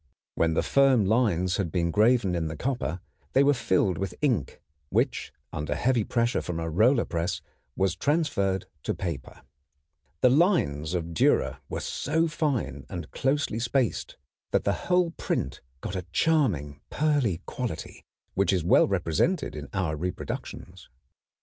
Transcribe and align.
When 0.33 0.55
the 0.55 0.63
firm 0.63 1.05
lines 1.05 1.57
had 1.57 1.71
been 1.71 1.91
graven 1.91 2.33
in 2.33 2.47
the 2.47 2.55
copper 2.57 3.01
they 3.33 3.43
were 3.43 3.53
filled 3.53 3.99
with 3.99 4.15
ink, 4.19 4.59
which 4.89 5.31
under 5.53 5.75
heavy 5.75 6.03
pressure 6.03 6.41
from 6.41 6.59
a 6.59 6.71
roller 6.71 7.05
press 7.05 7.39
was 7.75 7.95
transferred 7.95 8.65
to 8.81 8.95
paper. 8.95 9.43
The 10.21 10.31
lines 10.31 10.95
of 10.95 11.13
Dürer 11.13 11.59
were 11.69 11.81
so 11.81 12.27
fine 12.27 12.83
and 12.89 13.11
closely 13.11 13.59
spaced 13.59 14.17
that 14.49 14.63
the 14.63 14.73
whole 14.89 15.11
print 15.11 15.61
got 15.81 15.95
a 15.95 16.07
charming 16.11 16.81
pearly 16.89 17.43
quality 17.45 18.03
which 18.33 18.51
is 18.51 18.63
well 18.63 18.87
represented 18.87 19.55
in 19.55 19.69
our 19.71 19.95
reproductions. 19.95 20.89